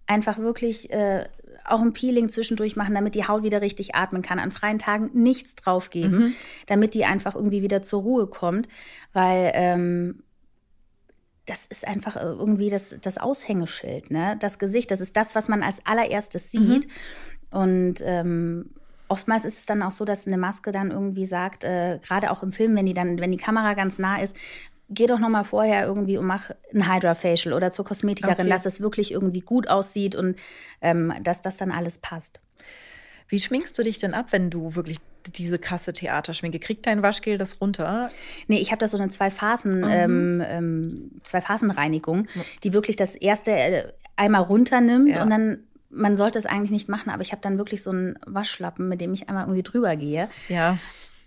Einfach 0.06 0.38
wirklich 0.38 0.90
äh, 0.90 1.26
auch 1.70 1.80
ein 1.80 1.92
Peeling 1.92 2.28
zwischendurch 2.28 2.76
machen, 2.76 2.94
damit 2.94 3.14
die 3.14 3.26
Haut 3.26 3.42
wieder 3.42 3.60
richtig 3.60 3.94
atmen 3.94 4.22
kann. 4.22 4.38
An 4.38 4.50
freien 4.50 4.78
Tagen 4.78 5.10
nichts 5.12 5.54
draufgeben, 5.54 6.18
mhm. 6.18 6.34
damit 6.66 6.94
die 6.94 7.04
einfach 7.04 7.34
irgendwie 7.34 7.62
wieder 7.62 7.82
zur 7.82 8.02
Ruhe 8.02 8.26
kommt. 8.26 8.68
Weil 9.12 9.52
ähm, 9.54 10.22
das 11.46 11.66
ist 11.66 11.86
einfach 11.86 12.16
äh, 12.16 12.20
irgendwie 12.20 12.70
das, 12.70 12.96
das 13.00 13.18
Aushängeschild, 13.18 14.10
ne? 14.10 14.36
Das 14.38 14.58
Gesicht, 14.58 14.90
das 14.90 15.00
ist 15.00 15.16
das, 15.16 15.34
was 15.34 15.48
man 15.48 15.62
als 15.62 15.84
allererstes 15.84 16.52
mhm. 16.52 16.72
sieht. 16.72 16.86
Mhm. 16.86 17.58
Und 17.58 17.94
ähm, 18.04 18.70
oftmals 19.08 19.44
ist 19.44 19.58
es 19.58 19.66
dann 19.66 19.82
auch 19.82 19.90
so, 19.90 20.04
dass 20.04 20.26
eine 20.26 20.38
Maske 20.38 20.70
dann 20.70 20.90
irgendwie 20.90 21.26
sagt, 21.26 21.64
äh, 21.64 21.98
gerade 22.02 22.30
auch 22.30 22.42
im 22.42 22.52
Film, 22.52 22.76
wenn 22.76 22.86
die 22.86 22.94
dann, 22.94 23.18
wenn 23.18 23.32
die 23.32 23.38
Kamera 23.38 23.74
ganz 23.74 23.98
nah 23.98 24.20
ist, 24.20 24.36
geh 24.90 25.06
doch 25.06 25.18
noch 25.18 25.28
mal 25.28 25.44
vorher 25.44 25.86
irgendwie 25.86 26.18
und 26.18 26.26
mach 26.26 26.50
ein 26.74 26.92
Hydra 26.92 27.14
Facial 27.14 27.54
oder 27.54 27.70
zur 27.70 27.84
Kosmetikerin, 27.84 28.46
okay. 28.46 28.48
dass 28.48 28.66
es 28.66 28.80
wirklich 28.80 29.12
irgendwie 29.12 29.40
gut 29.40 29.68
aussieht 29.68 30.14
und 30.14 30.36
ähm, 30.80 31.12
dass 31.22 31.40
das 31.40 31.56
dann 31.56 31.70
alles 31.70 31.98
passt. 31.98 32.40
Wie 33.28 33.40
schminkst 33.40 33.78
du 33.78 33.82
dich 33.82 33.98
denn 33.98 34.14
ab, 34.14 34.26
wenn 34.30 34.50
du 34.50 34.74
wirklich 34.74 34.98
diese 35.36 35.58
krasse 35.58 35.92
Theaterschminke? 35.92 36.58
Kriegt 36.58 36.86
dein 36.86 37.02
Waschgel 37.02 37.36
das 37.36 37.60
runter? 37.60 38.10
Nee, 38.46 38.58
ich 38.58 38.70
habe 38.70 38.78
da 38.78 38.88
so 38.88 38.96
eine 38.96 39.10
zwei 39.10 39.30
Phasen, 39.30 39.80
mhm. 39.80 39.86
ähm, 39.88 40.44
ähm, 40.46 41.10
zwei 41.24 41.40
Phasen 41.40 41.70
Reinigung, 41.70 42.26
die 42.64 42.72
wirklich 42.72 42.96
das 42.96 43.14
erste 43.14 43.52
äh, 43.52 43.92
einmal 44.16 44.42
runternimmt 44.42 45.10
ja. 45.10 45.22
und 45.22 45.30
dann 45.30 45.58
man 45.90 46.16
sollte 46.16 46.38
es 46.38 46.46
eigentlich 46.46 46.70
nicht 46.70 46.88
machen, 46.88 47.10
aber 47.10 47.22
ich 47.22 47.32
habe 47.32 47.40
dann 47.40 47.56
wirklich 47.56 47.82
so 47.82 47.90
einen 47.90 48.18
Waschlappen, 48.26 48.88
mit 48.88 49.00
dem 49.00 49.14
ich 49.14 49.28
einmal 49.28 49.44
irgendwie 49.44 49.62
drüber 49.62 49.96
gehe. 49.96 50.28
Ja. 50.48 50.76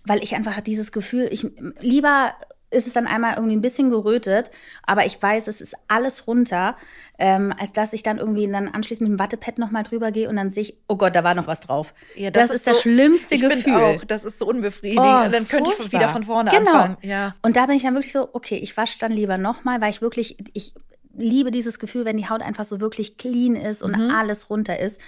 Weil 0.05 0.23
ich 0.23 0.35
einfach 0.35 0.61
dieses 0.61 0.91
Gefühl, 0.91 1.27
ich 1.31 1.47
lieber 1.79 2.35
ist 2.71 2.87
es 2.87 2.93
dann 2.93 3.05
einmal 3.05 3.35
irgendwie 3.35 3.55
ein 3.55 3.61
bisschen 3.61 3.89
gerötet, 3.89 4.49
aber 4.83 5.05
ich 5.05 5.21
weiß, 5.21 5.47
es 5.47 5.61
ist 5.61 5.75
alles 5.87 6.25
runter, 6.25 6.77
ähm, 7.19 7.53
als 7.59 7.73
dass 7.73 7.93
ich 7.93 8.01
dann 8.01 8.17
irgendwie 8.17 8.49
dann 8.49 8.69
anschließend 8.69 9.09
mit 9.09 9.17
dem 9.17 9.19
Wattepad 9.19 9.59
nochmal 9.59 9.83
drüber 9.83 10.11
gehe 10.11 10.27
und 10.29 10.37
dann 10.37 10.49
sehe 10.49 10.63
ich, 10.63 10.77
oh 10.87 10.95
Gott, 10.95 11.15
da 11.15 11.23
war 11.23 11.35
noch 11.35 11.47
was 11.47 11.59
drauf. 11.59 11.93
Ja, 12.15 12.31
das, 12.31 12.47
das, 12.47 12.57
ist, 12.57 12.65
so, 12.65 12.71
das 12.71 12.81
schlimmste 12.81 13.35
ich 13.35 13.41
Gefühl. 13.41 13.75
Auch, 13.75 14.03
das 14.05 14.23
ist 14.23 14.39
so 14.39 14.47
unbefriedigend. 14.47 15.05
Oh, 15.05 15.25
und 15.25 15.33
dann 15.33 15.47
könnte 15.47 15.71
furchtbar. 15.71 15.85
ich 15.85 15.91
wieder 15.91 16.09
von 16.09 16.23
vorne 16.23 16.49
genau. 16.51 16.71
anfangen. 16.71 16.97
Ja. 17.01 17.35
Und 17.41 17.57
da 17.57 17.65
bin 17.65 17.75
ich 17.75 17.83
dann 17.83 17.93
wirklich 17.93 18.13
so, 18.13 18.29
okay, 18.33 18.57
ich 18.57 18.75
wasche 18.77 18.97
dann 18.99 19.11
lieber 19.11 19.37
nochmal, 19.37 19.81
weil 19.81 19.91
ich 19.91 20.01
wirklich, 20.01 20.37
ich 20.53 20.73
liebe 21.15 21.51
dieses 21.51 21.77
Gefühl, 21.77 22.05
wenn 22.05 22.17
die 22.17 22.29
Haut 22.29 22.41
einfach 22.41 22.63
so 22.63 22.79
wirklich 22.79 23.17
clean 23.17 23.55
ist 23.55 23.83
und 23.83 23.97
mhm. 23.97 24.11
alles 24.11 24.49
runter 24.49 24.79
ist. 24.79 24.99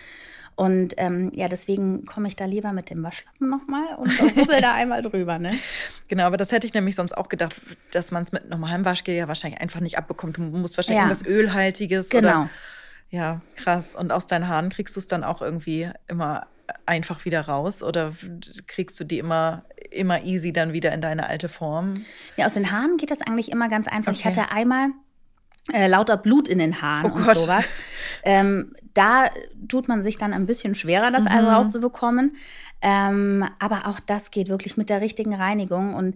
Und 0.55 0.93
ähm, 0.97 1.31
ja, 1.33 1.47
deswegen 1.47 2.05
komme 2.05 2.27
ich 2.27 2.35
da 2.35 2.45
lieber 2.45 2.73
mit 2.73 2.89
dem 2.89 3.01
Waschlappen 3.03 3.49
nochmal 3.49 3.95
und 3.97 4.11
rubbel 4.37 4.61
da 4.61 4.73
einmal 4.75 5.01
drüber. 5.01 5.39
Ne? 5.39 5.53
Genau, 6.07 6.25
aber 6.25 6.37
das 6.37 6.51
hätte 6.51 6.67
ich 6.67 6.73
nämlich 6.73 6.95
sonst 6.95 7.13
auch 7.17 7.27
gedacht, 7.27 7.55
dass 7.91 8.11
man 8.11 8.23
es 8.23 8.31
mit 8.31 8.49
normalem 8.49 8.85
Waschgel 8.85 9.15
ja 9.15 9.27
wahrscheinlich 9.27 9.59
einfach 9.61 9.79
nicht 9.79 9.97
abbekommt. 9.97 10.37
Du 10.37 10.41
musst 10.43 10.77
wahrscheinlich 10.77 11.01
Ja. 11.01 11.07
irgendwas 11.09 11.25
Ölhaltiges 11.27 12.09
Genau. 12.09 12.41
oder. 12.41 12.49
Ja, 13.09 13.41
krass. 13.55 13.95
Und 13.95 14.11
aus 14.11 14.27
deinen 14.27 14.47
Haaren 14.47 14.69
kriegst 14.69 14.95
du 14.95 14.99
es 14.99 15.07
dann 15.07 15.23
auch 15.23 15.41
irgendwie 15.41 15.89
immer 16.07 16.47
einfach 16.85 17.25
wieder 17.25 17.41
raus 17.41 17.83
oder 17.83 18.13
kriegst 18.67 18.99
du 18.99 19.03
die 19.03 19.19
immer, 19.19 19.65
immer 19.91 20.23
easy 20.23 20.53
dann 20.53 20.73
wieder 20.73 20.91
in 20.93 21.01
deine 21.01 21.27
alte 21.27 21.49
Form? 21.49 22.05
Ja, 22.37 22.45
aus 22.45 22.53
den 22.53 22.71
Haaren 22.71 22.97
geht 22.97 23.11
das 23.11 23.21
eigentlich 23.21 23.51
immer 23.51 23.69
ganz 23.69 23.87
einfach. 23.87 24.11
Ich 24.13 24.19
Okay. 24.25 24.29
hatte 24.39 24.51
einmal 24.51 24.89
äh, 25.71 25.87
lauter 25.87 26.17
Blut 26.17 26.47
in 26.47 26.59
den 26.59 26.81
Haaren 26.81 27.11
Oh 27.11 27.15
und 27.15 27.25
Gott. 27.25 27.37
sowas. 27.37 27.65
Ähm, 28.23 28.73
da 28.93 29.29
tut 29.67 29.87
man 29.87 30.03
sich 30.03 30.17
dann 30.17 30.33
ein 30.33 30.45
bisschen 30.45 30.75
schwerer, 30.75 31.11
das 31.11 31.23
Mhm. 31.23 31.29
also 31.29 31.49
rauszubekommen. 31.49 32.35
Ähm, 32.81 33.45
aber 33.59 33.87
auch 33.87 33.99
das 33.99 34.31
geht 34.31 34.49
wirklich 34.49 34.77
mit 34.77 34.89
der 34.89 35.01
richtigen 35.01 35.33
Reinigung. 35.33 35.93
Und 35.93 36.15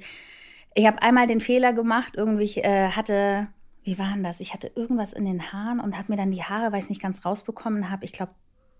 ich 0.75 0.85
habe 0.85 1.01
einmal 1.01 1.27
den 1.27 1.39
Fehler 1.39 1.73
gemacht, 1.73 2.13
irgendwie 2.17 2.43
ich, 2.43 2.63
äh, 2.63 2.89
hatte, 2.89 3.47
wie 3.83 3.97
war 3.97 4.13
denn 4.13 4.23
das? 4.23 4.39
Ich 4.41 4.53
hatte 4.53 4.69
irgendwas 4.75 5.13
in 5.13 5.25
den 5.25 5.51
Haaren 5.53 5.79
und 5.79 5.97
habe 5.97 6.11
mir 6.11 6.17
dann 6.17 6.31
die 6.31 6.43
Haare, 6.43 6.71
weiß 6.71 6.89
nicht 6.89 7.01
ganz 7.01 7.23
rausbekommen, 7.25 7.89
habe 7.89 8.05
ich 8.05 8.11
glaube 8.13 8.33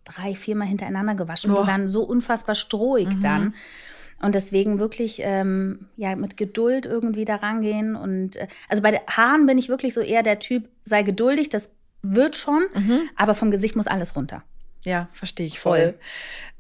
drei, 0.03 0.35
viermal 0.35 0.67
hintereinander 0.67 1.15
gewaschen. 1.15 1.53
Boah. 1.53 1.63
Die 1.63 1.67
waren 1.69 1.87
so 1.87 2.03
unfassbar 2.03 2.55
strohig 2.55 3.07
Mhm. 3.07 3.19
dann. 3.21 3.53
Und 4.19 4.33
deswegen 4.35 4.79
wirklich 4.79 5.19
ähm, 5.23 5.89
ja 5.95 6.15
mit 6.15 6.37
Geduld 6.37 6.85
irgendwie 6.85 7.23
da 7.25 7.35
rangehen. 7.35 7.95
Und 7.95 8.35
äh, 8.35 8.47
also 8.67 8.81
bei 8.81 8.91
den 8.91 9.01
Haaren 9.07 9.45
bin 9.45 9.57
ich 9.57 9.69
wirklich 9.69 9.93
so 9.93 10.01
eher 10.01 10.23
der 10.23 10.39
Typ, 10.39 10.67
sei 10.85 11.03
geduldig, 11.03 11.49
das 11.49 11.69
wird 12.01 12.35
schon, 12.37 12.63
aber 13.15 13.33
vom 13.33 13.51
Gesicht 13.51 13.75
muss 13.75 13.87
alles 13.87 14.15
runter. 14.15 14.43
Ja, 14.83 15.09
verstehe 15.13 15.45
ich 15.45 15.59
voll. 15.59 15.77
Voll. 15.79 15.99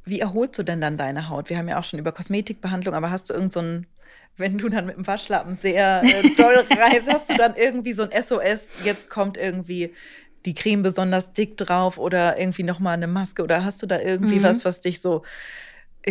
Wie 0.05 0.19
erholst 0.19 0.57
du 0.57 0.63
denn 0.63 0.81
dann 0.81 0.97
deine 0.97 1.29
Haut? 1.29 1.49
Wir 1.49 1.57
haben 1.57 1.67
ja 1.67 1.79
auch 1.79 1.83
schon 1.83 1.99
über 1.99 2.11
Kosmetikbehandlung, 2.11 2.95
aber 2.95 3.11
hast 3.11 3.29
du 3.29 3.33
irgend 3.33 3.53
so 3.53 3.59
ein, 3.61 3.87
wenn 4.37 4.57
du 4.57 4.69
dann 4.69 4.85
mit 4.85 4.95
dem 4.97 5.05
Waschlappen 5.07 5.55
sehr 5.55 6.01
äh, 6.03 6.35
doll 6.35 6.65
reibst, 6.71 7.11
hast 7.11 7.29
du 7.29 7.35
dann 7.35 7.55
irgendwie 7.55 7.93
so 7.93 8.03
ein 8.03 8.11
SOS, 8.11 8.83
jetzt 8.85 9.09
kommt 9.09 9.37
irgendwie 9.37 9.93
die 10.45 10.55
Creme 10.55 10.81
besonders 10.83 11.33
dick 11.33 11.57
drauf 11.57 11.97
oder 11.97 12.39
irgendwie 12.39 12.63
nochmal 12.63 12.93
eine 12.93 13.07
Maske 13.07 13.43
oder 13.43 13.65
hast 13.65 13.81
du 13.81 13.85
da 13.87 13.99
irgendwie 13.99 14.39
Mhm. 14.39 14.43
was, 14.43 14.63
was 14.65 14.79
dich 14.81 15.01
so 15.01 15.23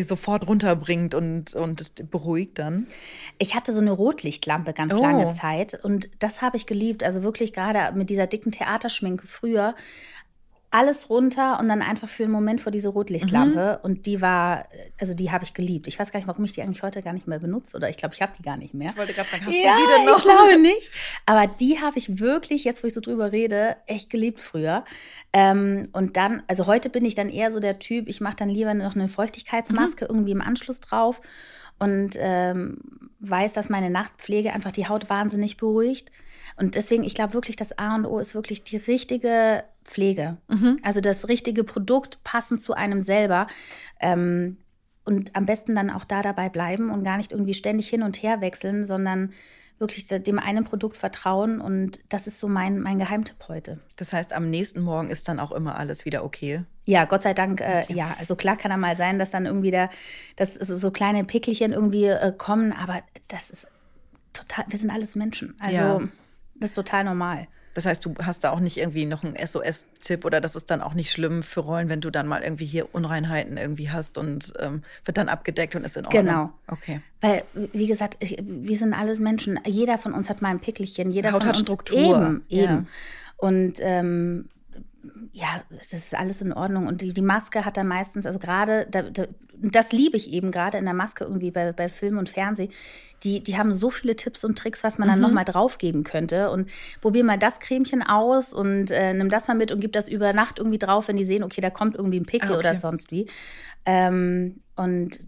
sofort 0.04 0.46
runterbringt 0.46 1.14
und, 1.14 1.54
und 1.54 2.10
beruhigt 2.10 2.58
dann? 2.58 2.86
Ich 3.38 3.54
hatte 3.54 3.72
so 3.72 3.80
eine 3.80 3.92
Rotlichtlampe 3.92 4.72
ganz 4.72 4.94
Oh. 4.94 5.02
lange 5.02 5.32
Zeit 5.32 5.82
und 5.84 6.08
das 6.18 6.42
habe 6.42 6.56
ich 6.56 6.66
geliebt. 6.66 7.02
Also 7.04 7.22
wirklich 7.22 7.52
gerade 7.52 7.96
mit 7.96 8.10
dieser 8.10 8.26
dicken 8.26 8.52
Theaterschminke 8.52 9.26
früher. 9.26 9.74
Alles 10.78 11.08
runter 11.08 11.58
und 11.58 11.68
dann 11.70 11.80
einfach 11.80 12.08
für 12.08 12.24
einen 12.24 12.32
Moment 12.32 12.60
vor 12.60 12.70
diese 12.70 12.88
Rotlichtlampe. 12.88 13.80
Und 13.82 14.04
die 14.04 14.20
war, 14.20 14.66
also 15.00 15.14
die 15.14 15.30
habe 15.30 15.42
ich 15.44 15.54
geliebt. 15.54 15.86
Ich 15.86 15.98
weiß 15.98 16.12
gar 16.12 16.18
nicht, 16.18 16.26
warum 16.26 16.44
ich 16.44 16.52
die 16.52 16.60
eigentlich 16.60 16.82
heute 16.82 17.00
gar 17.00 17.14
nicht 17.14 17.26
mehr 17.26 17.38
benutze. 17.38 17.76
Oder 17.78 17.88
ich 17.88 17.96
glaube, 17.96 18.14
ich 18.14 18.20
habe 18.20 18.32
die 18.38 18.42
gar 18.42 18.58
nicht 18.58 18.74
mehr. 18.74 18.90
Ich 18.90 18.96
wollte 18.98 19.14
gerade 19.14 19.26
fragen, 19.28 19.46
hast 19.46 19.54
ja, 19.54 19.74
du 19.74 19.80
sie 19.80 19.92
denn 19.96 20.04
noch? 20.04 20.18
ich 20.18 20.24
glaube 20.24 20.58
nicht. 20.60 20.90
Aber 21.24 21.46
die 21.46 21.80
habe 21.80 21.96
ich 21.96 22.18
wirklich, 22.18 22.64
jetzt 22.64 22.82
wo 22.82 22.88
ich 22.88 22.92
so 22.94 23.00
drüber 23.00 23.32
rede, 23.32 23.76
echt 23.86 24.10
geliebt 24.10 24.38
früher. 24.38 24.84
Ähm, 25.32 25.88
und 25.92 26.18
dann, 26.18 26.42
also 26.46 26.66
heute 26.66 26.90
bin 26.90 27.06
ich 27.06 27.14
dann 27.14 27.30
eher 27.30 27.50
so 27.52 27.60
der 27.60 27.78
Typ, 27.78 28.06
ich 28.08 28.20
mache 28.20 28.36
dann 28.36 28.50
lieber 28.50 28.74
noch 28.74 28.94
eine 28.94 29.08
Feuchtigkeitsmaske 29.08 30.04
Mhm. 30.04 30.10
irgendwie 30.10 30.32
im 30.32 30.42
Anschluss 30.42 30.80
drauf 30.80 31.22
und 31.78 32.10
ähm, 32.18 32.78
weiß, 33.20 33.52
dass 33.52 33.68
meine 33.68 33.90
Nachtpflege 33.90 34.52
einfach 34.52 34.72
die 34.72 34.88
Haut 34.88 35.10
wahnsinnig 35.10 35.56
beruhigt. 35.56 36.10
Und 36.56 36.74
deswegen, 36.74 37.04
ich 37.04 37.14
glaube 37.14 37.34
wirklich, 37.34 37.56
das 37.56 37.78
A 37.78 37.94
und 37.94 38.06
O 38.06 38.18
ist 38.18 38.34
wirklich 38.34 38.64
die 38.64 38.76
richtige 38.76 39.64
Pflege. 39.84 40.38
Mhm. 40.48 40.78
Also 40.82 41.00
das 41.00 41.28
richtige 41.28 41.64
Produkt 41.64 42.22
passend 42.24 42.60
zu 42.60 42.74
einem 42.74 43.02
selber. 43.02 43.46
Ähm, 44.00 44.58
und 45.04 45.36
am 45.36 45.46
besten 45.46 45.74
dann 45.74 45.90
auch 45.90 46.04
da 46.04 46.22
dabei 46.22 46.48
bleiben 46.48 46.90
und 46.90 47.04
gar 47.04 47.16
nicht 47.16 47.32
irgendwie 47.32 47.54
ständig 47.54 47.88
hin 47.88 48.02
und 48.02 48.22
her 48.22 48.40
wechseln, 48.40 48.84
sondern 48.84 49.32
wirklich 49.78 50.06
dem 50.06 50.38
einen 50.38 50.64
Produkt 50.64 50.96
vertrauen. 50.96 51.60
Und 51.60 51.98
das 52.08 52.26
ist 52.26 52.38
so 52.38 52.48
mein, 52.48 52.80
mein 52.80 52.98
Geheimtipp 52.98 53.36
heute. 53.48 53.78
Das 53.96 54.12
heißt, 54.12 54.32
am 54.32 54.48
nächsten 54.50 54.80
Morgen 54.80 55.10
ist 55.10 55.28
dann 55.28 55.38
auch 55.40 55.52
immer 55.52 55.76
alles 55.76 56.04
wieder 56.04 56.24
okay. 56.24 56.62
Ja, 56.84 57.04
Gott 57.04 57.22
sei 57.22 57.34
Dank, 57.34 57.60
äh, 57.60 57.84
ja. 57.92 58.14
Also 58.18 58.36
klar 58.36 58.56
kann 58.56 58.70
da 58.70 58.76
mal 58.76 58.96
sein, 58.96 59.18
dass 59.18 59.30
dann 59.30 59.44
irgendwie 59.44 59.70
der, 59.70 59.90
dass 60.36 60.54
so, 60.54 60.76
so 60.76 60.90
kleine 60.90 61.24
Pickelchen 61.24 61.72
irgendwie 61.72 62.04
äh, 62.06 62.32
kommen, 62.36 62.72
aber 62.72 63.02
das 63.28 63.50
ist 63.50 63.66
total, 64.32 64.64
wir 64.68 64.78
sind 64.78 64.90
alles 64.90 65.16
Menschen. 65.16 65.56
Also 65.58 65.76
Ja. 65.76 66.00
das 66.54 66.70
ist 66.70 66.76
total 66.76 67.04
normal. 67.04 67.48
Das 67.76 67.84
heißt, 67.84 68.02
du 68.06 68.14
hast 68.22 68.42
da 68.42 68.52
auch 68.52 68.60
nicht 68.60 68.78
irgendwie 68.78 69.04
noch 69.04 69.22
einen 69.22 69.36
SOS-Tipp 69.36 70.24
oder 70.24 70.40
das 70.40 70.56
ist 70.56 70.70
dann 70.70 70.80
auch 70.80 70.94
nicht 70.94 71.12
schlimm 71.12 71.42
für 71.42 71.60
Rollen, 71.60 71.90
wenn 71.90 72.00
du 72.00 72.08
dann 72.08 72.26
mal 72.26 72.42
irgendwie 72.42 72.64
hier 72.64 72.94
Unreinheiten 72.94 73.58
irgendwie 73.58 73.90
hast 73.90 74.16
und 74.16 74.54
ähm, 74.58 74.82
wird 75.04 75.18
dann 75.18 75.28
abgedeckt 75.28 75.76
und 75.76 75.84
ist 75.84 75.98
in 75.98 76.06
Ordnung. 76.06 76.24
Genau. 76.24 76.50
Okay. 76.68 77.02
Weil, 77.20 77.44
wie 77.74 77.86
gesagt, 77.86 78.16
ich, 78.20 78.42
wir 78.42 78.78
sind 78.78 78.94
alles 78.94 79.20
Menschen. 79.20 79.60
Jeder 79.66 79.98
von 79.98 80.14
uns 80.14 80.30
hat 80.30 80.40
mal 80.40 80.48
ein 80.48 80.60
Pickelchen. 80.60 81.10
Jeder 81.10 81.32
Haut 81.32 81.42
von 81.42 81.48
hat 81.50 81.56
uns 81.56 81.64
Struktur. 81.64 81.98
Eben, 81.98 82.44
Ja. 82.48 82.62
eben. 82.64 82.88
Und 83.36 83.74
ähm, 83.80 84.48
ja, 85.32 85.62
das 85.70 85.92
ist 85.92 86.14
alles 86.14 86.40
in 86.40 86.52
Ordnung. 86.52 86.86
Und 86.86 87.00
die, 87.02 87.12
die 87.12 87.22
Maske 87.22 87.64
hat 87.64 87.76
dann 87.76 87.88
meistens, 87.88 88.26
also 88.26 88.38
gerade, 88.38 88.86
da, 88.90 89.02
da, 89.02 89.26
das 89.54 89.92
liebe 89.92 90.16
ich 90.16 90.30
eben 90.32 90.50
gerade 90.50 90.78
in 90.78 90.84
der 90.84 90.94
Maske 90.94 91.24
irgendwie 91.24 91.50
bei, 91.50 91.72
bei 91.72 91.88
Film 91.88 92.18
und 92.18 92.28
Fernsehen. 92.28 92.70
Die, 93.24 93.42
die 93.42 93.56
haben 93.56 93.72
so 93.74 93.90
viele 93.90 94.14
Tipps 94.14 94.44
und 94.44 94.58
Tricks, 94.58 94.84
was 94.84 94.98
man 94.98 95.08
dann 95.08 95.18
Mhm. 95.18 95.22
nochmal 95.22 95.44
draufgeben 95.46 96.04
könnte. 96.04 96.50
Und 96.50 96.68
probier 97.00 97.24
mal 97.24 97.38
das 97.38 97.60
Cremchen 97.60 98.02
aus 98.02 98.52
und 98.52 98.90
äh, 98.90 99.14
nimm 99.14 99.30
das 99.30 99.48
mal 99.48 99.54
mit 99.54 99.72
und 99.72 99.80
gib 99.80 99.92
das 99.92 100.06
über 100.08 100.32
Nacht 100.32 100.58
irgendwie 100.58 100.78
drauf, 100.78 101.08
wenn 101.08 101.16
die 101.16 101.24
sehen, 101.24 101.42
okay, 101.42 101.60
da 101.60 101.70
kommt 101.70 101.94
irgendwie 101.96 102.20
ein 102.20 102.26
Pickel 102.26 102.50
Ah, 102.50 102.54
okay. 102.54 102.58
oder 102.58 102.74
sonst 102.74 103.10
wie. 103.10 103.26
Ähm, 103.86 104.60
und 104.76 105.20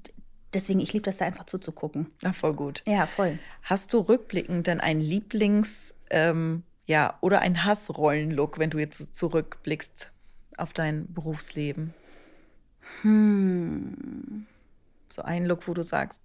deswegen, 0.54 0.80
ich 0.80 0.92
liebe 0.92 1.04
das 1.04 1.16
da 1.18 1.24
einfach 1.26 1.44
zuzugucken. 1.46 2.08
Na, 2.22 2.32
voll 2.32 2.52
gut. 2.54 2.82
Ja, 2.86 3.06
voll. 3.06 3.38
Hast 3.62 3.92
du 3.94 3.98
rückblickend 4.00 4.66
denn 4.66 4.80
einen 4.80 5.00
Lieblings- 5.02 5.94
ähm, 6.10 6.62
ja, 6.88 7.18
oder 7.20 7.40
einen 7.40 7.64
Hassrollen-Look, 7.64 8.58
wenn 8.58 8.70
du 8.70 8.78
jetzt 8.78 9.14
zurückblickst 9.14 10.10
auf 10.56 10.72
dein 10.72 11.12
Berufsleben? 11.12 11.92
Hm. 13.02 14.46
So 15.10 15.20
einen 15.22 15.44
Look, 15.44 15.68
wo 15.68 15.74
du 15.74 15.82
sagst, 15.82 16.20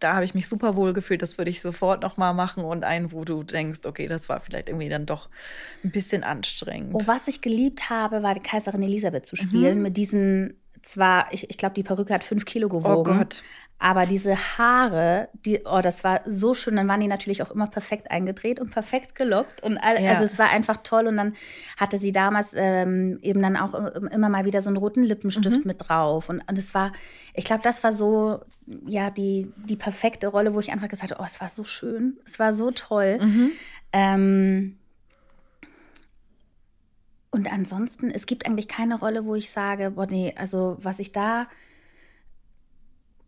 da 0.00 0.14
habe 0.14 0.24
ich 0.24 0.34
mich 0.34 0.48
super 0.48 0.74
wohl 0.74 0.92
gefühlt, 0.92 1.22
das 1.22 1.38
würde 1.38 1.50
ich 1.50 1.62
sofort 1.62 2.02
nochmal 2.02 2.34
machen 2.34 2.64
und 2.64 2.82
einen, 2.82 3.12
wo 3.12 3.24
du 3.24 3.44
denkst, 3.44 3.80
okay, 3.84 4.08
das 4.08 4.28
war 4.28 4.40
vielleicht 4.40 4.68
irgendwie 4.68 4.88
dann 4.88 5.06
doch 5.06 5.28
ein 5.84 5.92
bisschen 5.92 6.24
anstrengend. 6.24 6.94
Oh, 6.94 7.02
was 7.06 7.28
ich 7.28 7.40
geliebt 7.40 7.88
habe, 7.88 8.24
war 8.24 8.34
die 8.34 8.40
Kaiserin 8.40 8.82
Elisabeth 8.82 9.24
zu 9.24 9.36
spielen. 9.36 9.78
Mhm. 9.78 9.82
Mit 9.82 9.96
diesen, 9.96 10.60
zwar, 10.82 11.32
ich, 11.32 11.48
ich 11.50 11.58
glaube, 11.58 11.74
die 11.74 11.82
Perücke 11.82 12.12
hat 12.14 12.24
fünf 12.24 12.44
Kilo 12.44 12.68
gewogen. 12.68 12.88
oh 12.94 13.02
Gott. 13.18 13.42
Aber 13.80 14.06
diese 14.06 14.34
Haare, 14.58 15.28
die, 15.46 15.60
oh, 15.64 15.78
das 15.80 16.02
war 16.02 16.22
so 16.26 16.52
schön. 16.52 16.74
Dann 16.74 16.88
waren 16.88 16.98
die 16.98 17.06
natürlich 17.06 17.44
auch 17.44 17.52
immer 17.52 17.68
perfekt 17.68 18.10
eingedreht 18.10 18.58
und 18.58 18.70
perfekt 18.72 19.14
gelockt. 19.14 19.62
Und 19.62 19.78
all, 19.78 20.02
Ja. 20.02 20.10
also 20.10 20.24
es 20.24 20.36
war 20.36 20.48
einfach 20.50 20.78
toll. 20.82 21.06
Und 21.06 21.16
dann 21.16 21.34
hatte 21.76 21.96
sie 21.98 22.10
damals 22.10 22.50
ähm, 22.56 23.20
eben 23.22 23.40
dann 23.40 23.56
auch 23.56 23.74
im- 23.74 24.08
immer 24.08 24.28
mal 24.30 24.44
wieder 24.44 24.62
so 24.62 24.68
einen 24.70 24.78
roten 24.78 25.04
Lippenstift 25.04 25.60
Mhm. 25.60 25.66
mit 25.68 25.88
drauf. 25.88 26.28
Und, 26.28 26.40
und 26.48 26.58
es 26.58 26.74
war, 26.74 26.90
ich 27.34 27.44
glaube, 27.44 27.62
das 27.62 27.84
war 27.84 27.92
so, 27.92 28.40
ja, 28.88 29.10
die, 29.10 29.52
die 29.56 29.76
perfekte 29.76 30.26
Rolle, 30.26 30.54
wo 30.54 30.58
ich 30.60 30.72
einfach 30.72 30.88
gesagt 30.88 31.12
habe, 31.12 31.22
oh, 31.22 31.26
es 31.26 31.40
war 31.40 31.48
so 31.48 31.62
schön. 31.62 32.18
Es 32.26 32.40
war 32.40 32.54
so 32.54 32.72
toll. 32.72 33.20
Mhm. 33.22 33.50
Ähm, 33.92 34.76
und 37.30 37.52
ansonsten, 37.52 38.10
es 38.10 38.26
gibt 38.26 38.46
eigentlich 38.46 38.68
keine 38.68 38.98
Rolle, 38.98 39.24
wo 39.24 39.34
ich 39.34 39.50
sage, 39.50 39.92
boah, 39.92 40.06
nee, 40.06 40.34
also 40.36 40.78
was 40.80 40.98
ich 40.98 41.12
da. 41.12 41.46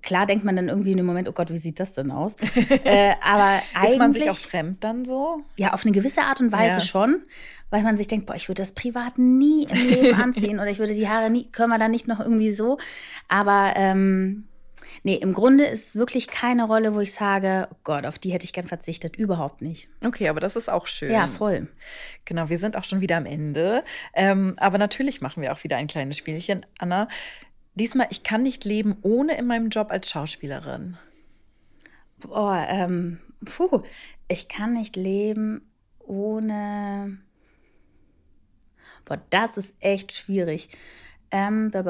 Klar 0.03 0.25
denkt 0.25 0.45
man 0.45 0.57
dann 0.57 0.69
irgendwie 0.69 0.93
in 0.93 0.97
dem 0.97 1.05
Moment, 1.05 1.29
oh 1.29 1.33
Gott, 1.33 1.51
wie 1.51 1.59
sieht 1.59 1.79
das 1.79 1.93
denn 1.93 2.11
aus? 2.11 2.35
äh, 2.85 3.13
aber 3.23 3.61
eigentlich. 3.75 3.93
Ist 3.93 3.99
man 3.99 4.13
sich 4.15 4.31
auch 4.31 4.37
fremd 4.37 4.83
dann 4.83 5.05
so? 5.05 5.43
Ja, 5.57 5.75
auf 5.75 5.85
eine 5.85 5.93
gewisse 5.93 6.23
Art 6.23 6.41
und 6.41 6.53
Weise 6.53 6.77
Ja. 6.77 6.81
schon, 6.81 7.23
weil 7.69 7.83
man 7.83 7.99
sich 7.99 8.09
denkt, 8.09 8.25
boah, 8.25 8.35
ich 8.35 8.49
würde 8.49 8.63
das 8.63 8.73
privat 8.73 9.19
nie 9.19 9.65
im 9.65 9.77
Leben 9.77 10.15
anziehen 10.21 10.59
oder 10.59 10.69
ich 10.71 10.79
würde 10.79 10.95
die 10.95 11.09
Haare 11.09 11.29
nie, 11.29 11.51
können 11.53 11.69
wir 11.71 11.79
da 11.79 11.89
nicht 11.89 12.09
noch 12.09 12.21
irgendwie 12.21 12.53
so. 12.53 12.79
Aber 13.29 13.75
ähm, 13.77 14.45
nee, 15.03 15.15
im 15.17 15.33
Grunde 15.33 15.65
ist 15.65 15.95
wirklich 15.97 16.27
keine 16.29 16.65
Rolle, 16.65 16.95
wo 16.95 17.01
ich 17.01 17.13
sage, 17.13 17.69
oh 17.71 17.77
Gott, 17.85 18.07
auf 18.07 18.19
die 18.19 18.33
hätte 18.33 18.45
ich 18.45 18.53
gern 18.53 18.67
verzichtet. 18.67 19.17
Überhaupt 19.17 19.63
nicht. 19.63 19.89
Okay, 20.05 20.29
aber 20.29 20.41
das 20.41 20.57
ist 20.57 20.69
auch 20.69 20.87
schön. 20.87 21.11
Ja, 21.11 21.27
voll. 21.27 21.69
Genau, 22.25 22.49
wir 22.49 22.59
sind 22.59 22.77
auch 22.77 22.85
schon 22.85 23.01
wieder 23.01 23.17
am 23.17 23.27
Ende. 23.27 23.85
Ähm, 24.15 24.55
aber 24.59 24.79
natürlich 24.79 25.21
machen 25.21 25.43
wir 25.43 25.53
auch 25.53 25.63
wieder 25.65 25.77
ein 25.77 25.87
kleines 25.87 26.17
Spielchen. 26.17 26.67
Anna, 26.79 27.09
diesmal, 27.75 28.07
ich 28.11 28.23
kann 28.23 28.43
nicht 28.43 28.65
leben 28.65 28.97
ohne 29.03 29.37
in 29.39 29.47
meinem 29.47 29.69
Job 29.69 29.91
als 29.91 30.11
Schauspielerin. 30.11 30.97
Boah, 32.19 32.67
ähm, 32.69 33.21
puh, 33.45 33.83
ich 34.29 34.49
kann 34.49 34.75
nicht 34.75 34.97
leben 34.97 35.71
ohne. 36.01 37.19
Boah, 39.05 39.21
das 39.31 39.57
ist 39.57 39.75
echt 39.81 40.13
schwierig. 40.13 40.69
Ähm, 41.31 41.71
ba- 41.71 41.83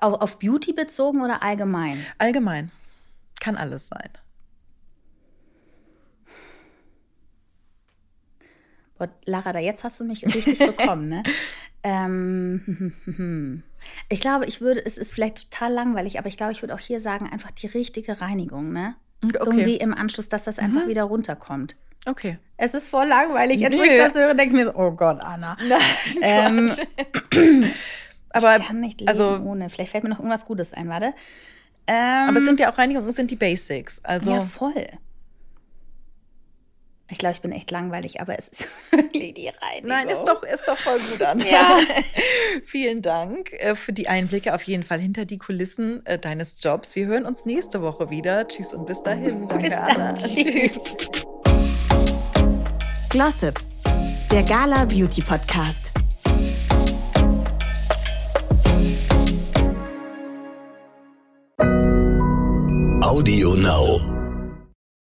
auf, 0.00 0.20
auf 0.20 0.38
Beauty 0.38 0.72
bezogen 0.72 1.22
oder 1.22 1.42
allgemein? 1.42 2.04
Allgemein. 2.18 2.70
Kann 3.40 3.56
alles 3.56 3.88
sein. 3.88 4.10
Boah, 8.98 9.08
Lara, 9.24 9.52
da 9.52 9.58
jetzt 9.58 9.82
hast 9.82 9.98
du 9.98 10.04
mich 10.04 10.24
richtig 10.24 10.58
bekommen, 10.58 11.08
ne? 11.08 11.22
Ähm, 11.86 12.94
ich 14.08 14.22
glaube, 14.22 14.46
ich 14.46 14.62
würde, 14.62 14.84
es 14.86 14.96
ist 14.96 15.12
vielleicht 15.12 15.50
total 15.50 15.70
langweilig, 15.70 16.18
aber 16.18 16.28
ich 16.28 16.38
glaube, 16.38 16.52
ich 16.52 16.62
würde 16.62 16.74
auch 16.74 16.80
hier 16.80 17.02
sagen, 17.02 17.28
einfach 17.30 17.50
die 17.50 17.66
richtige 17.66 18.22
Reinigung, 18.22 18.72
ne? 18.72 18.96
Okay. 19.22 19.36
Irgendwie 19.38 19.76
im 19.76 19.92
Anschluss, 19.92 20.30
dass 20.30 20.44
das 20.44 20.58
einfach 20.58 20.86
wieder 20.88 21.02
runterkommt. 21.04 21.76
Okay. 22.06 22.38
Es 22.56 22.74
ist 22.74 22.88
voll 22.88 23.06
langweilig. 23.06 23.60
Jetzt, 23.60 23.76
wo 23.76 23.82
ich 23.82 23.96
das 23.96 24.14
höre, 24.14 24.34
denke 24.34 24.54
ich 24.54 24.64
mir 24.64 24.72
so, 24.72 24.78
oh 24.78 24.92
Gott, 24.92 25.20
Anna. 25.20 25.56
Nein, 25.68 26.70
Ähm, 27.32 27.64
aber, 28.34 28.56
ich 28.56 28.66
kann 28.66 28.80
nicht 28.80 29.00
leben 29.00 29.08
also, 29.08 29.40
ohne. 29.44 29.70
Vielleicht 29.70 29.92
fällt 29.92 30.04
mir 30.04 30.10
noch 30.10 30.18
irgendwas 30.18 30.46
Gutes 30.46 30.72
ein, 30.72 30.88
warte. 30.88 31.14
Ähm, 31.86 32.28
aber 32.28 32.38
es 32.38 32.44
sind 32.44 32.60
ja 32.60 32.72
auch 32.72 32.78
Reinigungen, 32.78 33.08
es 33.08 33.16
sind 33.16 33.30
die 33.30 33.36
Basics. 33.36 34.02
Also 34.04 34.32
ja, 34.32 34.40
voll. 34.40 34.88
Ich 37.10 37.18
glaube, 37.18 37.34
ich 37.34 37.42
bin 37.42 37.52
echt 37.52 37.70
langweilig, 37.70 38.20
aber 38.20 38.38
es 38.38 38.48
ist 38.48 38.68
wirklich 38.90 39.34
die 39.34 39.48
Reinigung. 39.48 39.88
Nein, 39.88 40.08
ist 40.08 40.24
doch, 40.24 40.42
ist 40.42 40.64
doch 40.66 40.78
voll 40.78 40.98
gut 40.98 41.22
an. 41.22 41.40
Ja. 41.40 41.78
Vielen 42.64 43.02
Dank 43.02 43.52
äh, 43.52 43.74
für 43.74 43.92
die 43.92 44.08
Einblicke 44.08 44.54
auf 44.54 44.62
jeden 44.62 44.82
Fall 44.82 44.98
hinter 44.98 45.26
die 45.26 45.38
Kulissen 45.38 46.04
äh, 46.06 46.18
deines 46.18 46.62
Jobs. 46.62 46.96
Wir 46.96 47.06
hören 47.06 47.26
uns 47.26 47.44
nächste 47.44 47.82
Woche 47.82 48.08
wieder. 48.08 48.48
Tschüss 48.48 48.72
und 48.72 48.86
bis 48.86 49.02
dahin. 49.02 49.46
Danke, 49.48 49.64
Bis 49.64 49.74
Anna. 49.74 49.94
dann. 49.94 50.14
Tschüss. 50.14 50.78
Glossip, 53.10 53.60
der 54.32 54.42
Gala 54.42 54.84
Beauty 54.86 55.22
Podcast. 55.22 55.93
Audio 63.14 63.43
Now. 63.43 63.43